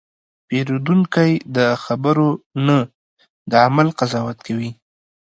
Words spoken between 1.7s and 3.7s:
خبرو نه، د